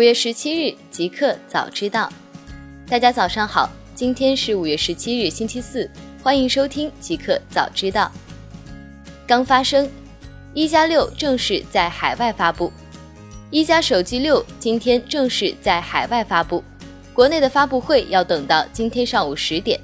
[0.00, 2.10] 五月十七日，即刻早知道。
[2.88, 5.90] 大家早上好，今天是五月十七日，星期四，
[6.22, 8.10] 欢迎收听即刻早知道。
[9.26, 9.86] 刚发生，
[10.54, 12.72] 一加六正式在海外发布，
[13.50, 16.64] 一加手机六今天正式在海外发布，
[17.12, 19.78] 国内的发布会要等到今天上午十点。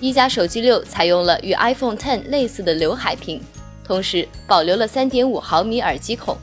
[0.00, 3.40] 一加手机六采用了与 iPhone Ten 类似的刘海屏，
[3.82, 6.36] 同时保留了三点五毫米耳机孔。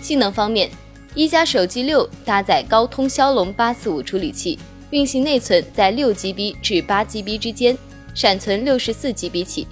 [0.00, 0.70] 性能方面，
[1.14, 4.56] 一加手机六搭载高通骁龙八四五处理器，
[4.90, 7.76] 运行内存在六 GB 至八 GB 之间，
[8.14, 9.66] 闪存六十四 GB 起。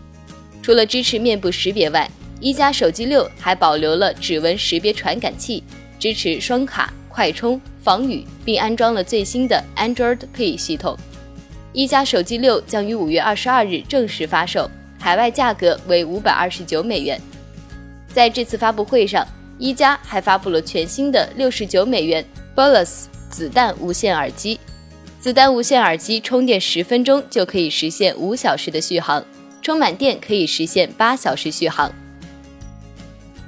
[0.61, 5.63] 除了支持面部识别外，一加手机六还保留了指纹识别传感器，
[5.97, 10.99] 支持双卡、快充、防雨，并安装了最新的 Android Pay 系统。
[11.73, 17.21] 一加手机六将于五月二十二日正式发售，海外价格为五百二十九美元。
[18.13, 19.25] 在这次发布会上。
[19.59, 24.59] 一加还发布了全新的六十九美元 Bolus 子弹无线耳机，
[25.21, 29.25] 子弹无线耳机充电十分钟就可以实现五小时的续航，
[29.61, 31.93] 充满电可以实现八小时续航。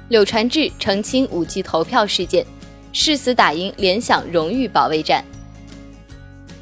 [0.09, 2.45] 柳传志澄清五 G 投票事件，
[2.91, 5.23] 誓死打赢联想荣誉保卫战。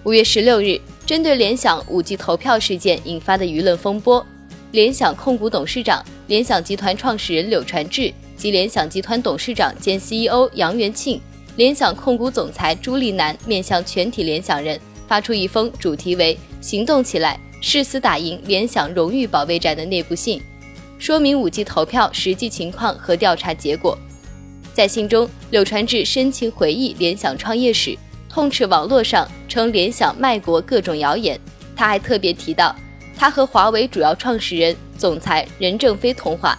[0.03, 4.23] 五月十六日，针对联想五 G 投票事件引发的舆论风波，
[4.72, 8.13] 联想控股董事长、联想集团创始人柳传志。
[8.39, 11.19] 及联想集团董事长兼 CEO 杨元庆、
[11.57, 20.41] 联想控股总裁朱立南面向全体联想人发出一封主题为“行动起来，誓死打赢联想荣誉保卫战”的内部信，
[20.97, 23.97] 说明五 G 投票实际情况和调查结果。
[24.73, 27.97] 在信中，柳传志深情回忆联想创业史，
[28.29, 31.37] 痛斥网络上称联想卖国各种谣言。
[31.75, 32.73] 他还特别提到，
[33.17, 36.57] 他和华为主要创始人、总裁任正非通话。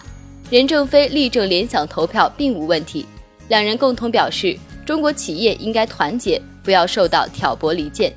[0.51, 3.05] 任正非力证联想投票并无问题，
[3.47, 4.53] 两人共同表示，
[4.85, 8.13] 中国企业应该团结，不要受到挑拨离间。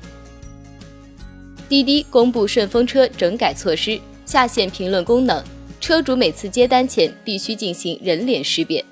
[1.69, 5.41] 滴滴公布顺风车整改措施，下线评论功能，
[5.79, 8.83] 车主每次接单前必须进行人脸识别。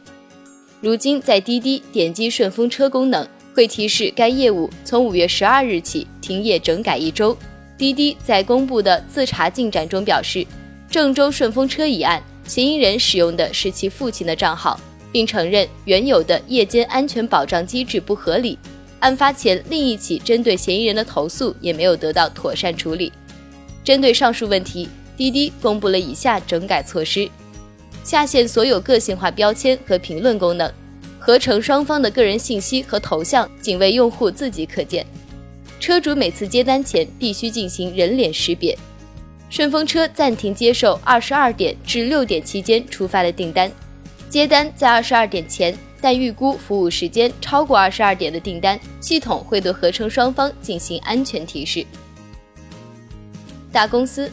[0.80, 7.38] 如今在滴滴点击顺风车功能，会提示该业务从五月十二日起停业整改一周。
[7.78, 10.48] 滴滴在公布的自查进展中表示，
[10.90, 12.24] 郑州顺风车一案。
[12.46, 14.80] 嫌疑人使用的是其父亲的账号，
[15.12, 18.58] 并承认原有的夜间安全保障机制不合理。
[19.00, 23.12] 案发前，另一起针对嫌疑人的投诉也没有得到妥善处理。
[23.84, 24.88] 针对上述问题，
[25.18, 27.30] 滴滴公布了以下整改措施：
[28.04, 30.72] 下线所有个性化标签和评论功能，
[31.20, 35.06] 合成双方的个人信息和头像仅为用户自己可见。
[35.82, 38.78] 车主每次接单前必须进行人脸识别。
[39.54, 43.72] 顺风车暂停接受二十二点至六点期间出发的订单，
[44.28, 51.86] 接单在二十二点前，但预估服务时间超过二十二点的订单，系统会对合成双方进行安全提示。
[53.72, 54.32] 大公司，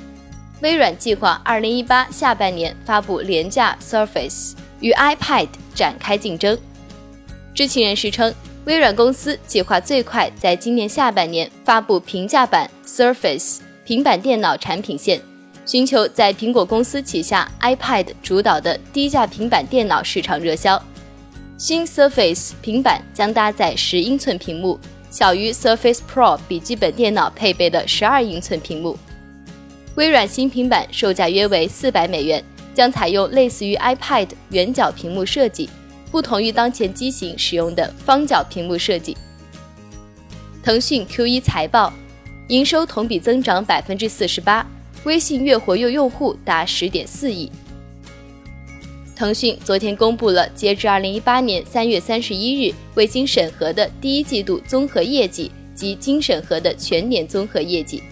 [0.62, 6.58] 微软计划二零一八下半年发布廉价 Surface，与 iPad 展开竞争。
[7.54, 13.58] 知情人士称，微软公司计划最快在今年下半年发布平价版 Surface。
[13.90, 15.20] 平板电脑产品线，
[15.66, 20.80] 寻求在苹果公司旗下 iPad 主导的低价平板电脑市场热销。
[21.58, 24.78] 新 Surface 平板将搭载十英寸屏幕，
[25.10, 28.96] 小于 Surface Pro 笔记本电脑配备的十二英寸屏幕。
[29.96, 35.68] 微软新平板售价约为四百美元，将采用类似于 iPad 圆角屏幕设计，
[36.12, 39.16] 不同于当前机型使用的方角屏幕设计。
[40.62, 41.92] 腾讯 Q1 财报。
[42.50, 44.66] 营收同比增长百分之四十八，
[45.04, 47.48] 微信月活跃用户达十点四亿。
[49.14, 58.02] 腾讯昨天公布了截至二零一八年三月三十一日未经审核的第一季度综合业绩及经审核的全年综合业绩。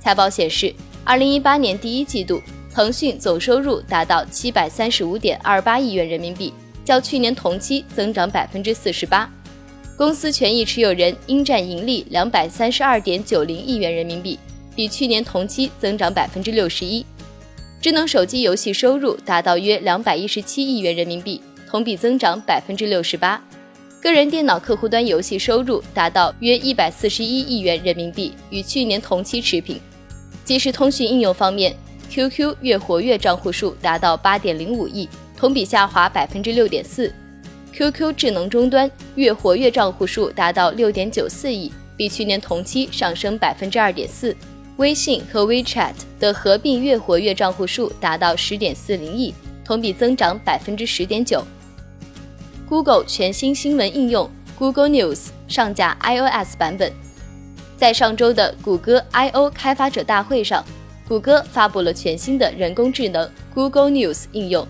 [0.00, 2.40] 财报显示，二零一八年第一季度，
[2.72, 6.50] 腾讯总收入达到七百三十五点二八亿元人民币，
[6.82, 9.30] 较去年同期增长百分之四十八。
[9.96, 14.38] 公司权益持有人应占盈利两百三十二点九零亿元人民币，
[14.74, 17.04] 比去年同期增长百分之六十一。
[17.80, 21.40] 智能手机游戏收入达到约两百一十七亿元人民币，
[21.70, 23.42] 同比增长百分之六十八。
[24.02, 29.80] 个人电脑客户端游戏收入达到约一百四十一亿元人民币，与去年同期持平。
[30.44, 31.74] 即时通讯应用方面
[32.10, 37.10] ，QQ 月活跃账户数达到八点零五亿，同比下滑百分之六点四。
[37.76, 44.34] QQ 智能终端月活跃账户数达到六点九四亿，比去年同期上升百分之二点四。
[44.78, 51.44] 微信和 WeChat 的合并月活跃账户数达到十点四零亿，同比增长百分之十点九。
[52.66, 56.90] Google 全新新闻应用 Google News 上架 iOS 版本。
[57.76, 60.64] 在上周的谷歌 I/O 开发者大会上，
[61.06, 64.66] 谷歌发布了全新的人工智能 Google News 应用。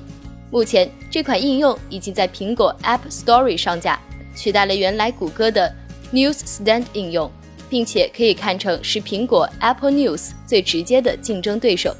[0.57, 4.01] 目前，这款应用已经在苹果 App Store 上架，
[4.35, 5.71] 取代了原来谷歌的
[6.11, 7.31] News Stand 应用，
[7.69, 11.95] 并且可以看成是苹果 Apple News 最直接的竞争对手。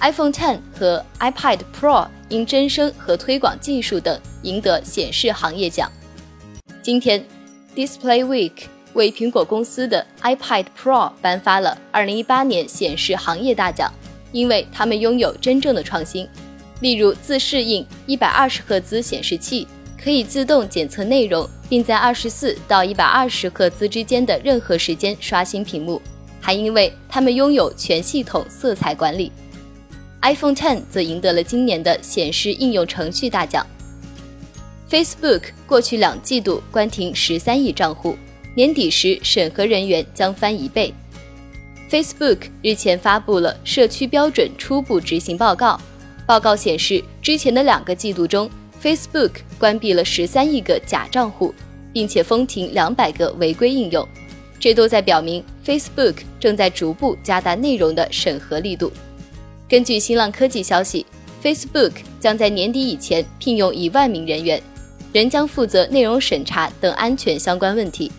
[0.00, 5.90] iPhone X 和 iPad Pro 因真声和推广技术等赢得显示行业奖。
[6.82, 7.24] 今天
[7.74, 8.52] ，Display Week
[8.92, 13.90] 为苹果公司的 iPad Pro 颁发了2018年显示行业大奖，
[14.30, 16.28] 因为他们拥有真正的创新。
[16.80, 19.66] 例如，自适应120赫兹显示器
[20.02, 26.00] 可以自动检测内容，并在24到120赫兹之间的任何时间刷新屏幕；
[26.40, 29.32] 还因为它们拥有全系统色彩管理。
[30.20, 33.66] iPhone X 则赢得了今年的显示应用程序大奖。
[34.90, 38.16] Facebook 过去两季度关停十三亿账户，
[38.54, 40.92] 年底时审核人员将翻一倍。
[41.90, 45.80] Facebook 日前发布了社区标准初步执行报告。
[46.26, 48.50] 报告显示，之前的两个季度中
[48.82, 51.54] ，Facebook 关闭了十三亿个假账户，
[51.92, 54.06] 并且封停两百个违规应用，
[54.58, 58.92] 这都在表明 Facebook 正在逐步加大内容的审核力度。
[59.68, 61.06] 根据新浪科技消息
[61.42, 64.60] ，Facebook 将在年底以前聘用一万名人员，
[65.12, 68.10] 人将负责内容审查等安全相关问题。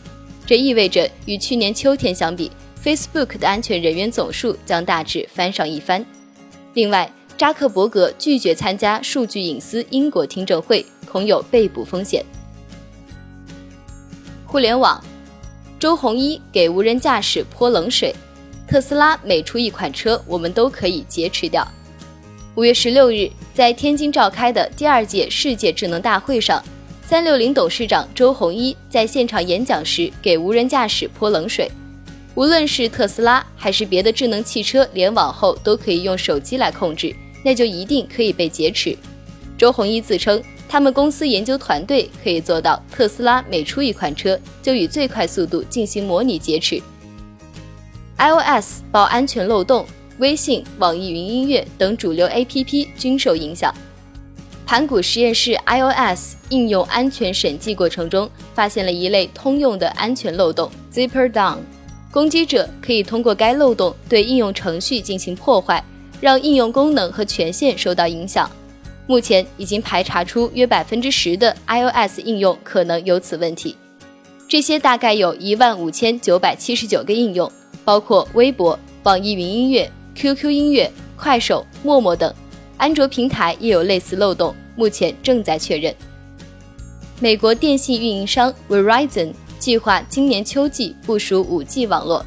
[0.46, 2.50] 这意味着与去年秋天相比
[2.82, 6.06] ，Facebook 的安全人员总数将大致翻上一番。
[6.74, 12.26] 另外，扎克伯格拒绝参加数据隐私英国听证会，恐有被捕风险。
[14.44, 15.00] 互联网，
[15.78, 18.12] 周鸿祎给无人驾驶泼冷水，
[18.68, 21.66] 特斯拉每出一款车，我们都可以劫持掉。
[22.56, 26.64] 五月十六日，在天津召开的第二届世界智能大会上，
[27.04, 31.70] 三六零董事长周鸿祎在现场演讲时给无人驾驶泼冷水。
[32.34, 37.16] 无论是特斯拉还是别的智能汽车，联网后都可以用手机来控制。
[37.48, 38.94] 那就一定可以被劫持。
[39.58, 46.78] 周鸿祎自称，他们公司研究团队可以做到，特斯拉每出一款车，就以最快速度进行模拟劫持。
[48.18, 49.86] iOS 报安全漏洞，
[50.18, 53.74] 微信、网易云音乐等主流 APP 均受影响。
[54.66, 61.60] 盘古实验室 iOS 应用安全审计过程中，发现了一类通用的安全漏洞 Zipper Down，
[62.12, 65.82] 攻击者可以通过该漏洞对应用程序进行破坏。
[66.20, 68.50] 让应用功能和权限受到影响。
[69.06, 73.76] 目前已经排查出约百分之十的 iOS 应用可能有此问题。
[74.50, 77.52] 这些大概有一万五千九百七十九个应用，
[77.86, 82.34] 包括微博、网易云音乐、QQ 音乐、快手、陌陌等。
[82.78, 85.94] 安卓平台也有类似漏洞，目前正在确认。
[87.20, 92.26] 美国电信运营商 Verizon 计划今年秋季部署 5G 网络。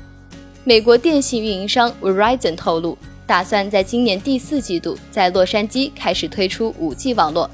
[0.65, 2.99] 美国电信运营商 Verizon 透露。
[3.31, 7.49] 打算在今年第四季度在洛杉矶开始推出 5G 网络。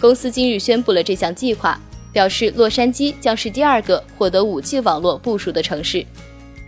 [0.00, 1.80] 公司今日宣布了这项计划，
[2.12, 6.04] 表示洛杉矶将是第二个获得 5G 网络部署的城市。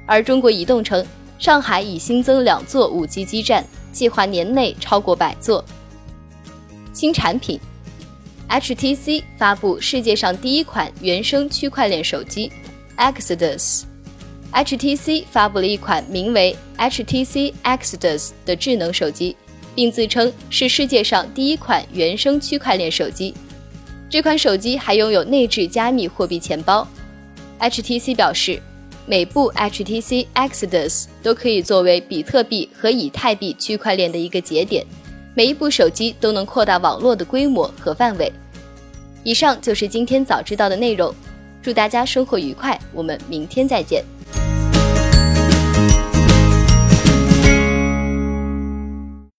[0.07, 1.05] 而中国移动称，
[1.37, 5.65] 上海已新增两座 5G 基站，计划年内超过百座。
[6.93, 7.59] 新产品
[8.49, 12.53] ，HTC 发布世界上第一款原生区块链手机
[12.99, 13.83] Exodus。
[14.55, 19.37] HTC 发布了一款名为 HTC Exodus 的智能手机，
[19.75, 23.35] 并自称是世界上第一款原生区块链手机。
[24.09, 26.87] 这款手机还拥有内置加密货币钱包。
[27.59, 28.63] HTC 表示，
[29.07, 34.87] 每部 HTC Exodus 都可以作为比特币和以太币区块链的一个节点，
[35.35, 38.33] 每一部手机都能扩大网络的规模和范围。
[39.25, 41.13] 以上就是今天早知道的内容，
[41.61, 44.05] 祝大家生活愉快，我们明天再见。